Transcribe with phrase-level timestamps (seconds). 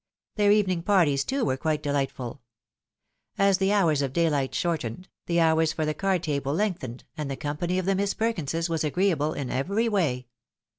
[0.33, 2.39] Their evening parties, too, were quite dehghtful.
[3.37, 7.37] As the hours of daylight shortened, the hours for the card table lengthened, and the
[7.37, 10.25] company of the Miss Perkinses was agree able in every way.